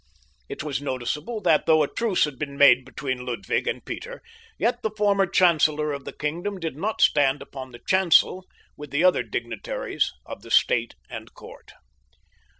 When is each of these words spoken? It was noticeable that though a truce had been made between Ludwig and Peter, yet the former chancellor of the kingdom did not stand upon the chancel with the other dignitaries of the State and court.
It 0.49 0.63
was 0.63 0.81
noticeable 0.81 1.41
that 1.41 1.67
though 1.67 1.83
a 1.83 1.87
truce 1.87 2.23
had 2.23 2.39
been 2.39 2.57
made 2.57 2.85
between 2.85 3.23
Ludwig 3.23 3.67
and 3.67 3.85
Peter, 3.85 4.23
yet 4.57 4.81
the 4.81 4.89
former 4.89 5.27
chancellor 5.27 5.91
of 5.93 6.05
the 6.05 6.11
kingdom 6.11 6.59
did 6.59 6.75
not 6.75 7.01
stand 7.01 7.39
upon 7.39 7.69
the 7.71 7.83
chancel 7.85 8.47
with 8.75 8.89
the 8.89 9.03
other 9.03 9.21
dignitaries 9.21 10.11
of 10.25 10.41
the 10.41 10.49
State 10.49 10.95
and 11.07 11.35
court. 11.35 11.73